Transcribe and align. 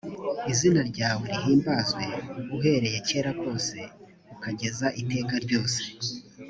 izina 0.51 0.81
ryawe 0.91 1.23
rihimbazwe 1.33 2.03
uhereye 2.55 2.97
kera 3.07 3.31
kose 3.41 3.77
ukageza 4.33 4.87
iteka 5.01 5.35
ryose 5.45 5.81